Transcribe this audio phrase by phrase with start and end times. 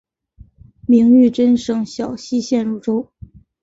[0.87, 3.11] 明玉珍省小溪县入州。